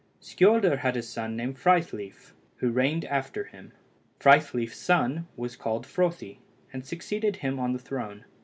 Skioldr 0.19 0.77
had 0.79 0.97
a 0.97 1.03
son 1.03 1.35
named 1.35 1.59
Frithleif, 1.59 2.33
who 2.57 2.71
reigned 2.71 3.05
after 3.05 3.43
him. 3.43 3.71
Frithleif's 4.19 4.75
son 4.79 5.27
was 5.37 5.55
called 5.55 5.85
Frothi, 5.85 6.39
and 6.73 6.83
succeeded 6.83 7.35
him 7.35 7.59
on 7.59 7.73
the 7.73 7.77
throne. 7.77 8.25